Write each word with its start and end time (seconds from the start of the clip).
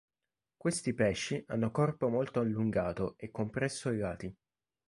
Questi 0.57 0.95
pesci 0.95 1.43
hanno 1.49 1.69
corpo 1.69 2.09
molto 2.09 2.39
allungato 2.39 3.13
e 3.19 3.29
compresso 3.29 3.89
ai 3.89 3.97
lati. 3.99 4.35